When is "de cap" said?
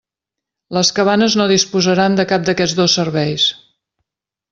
2.19-2.47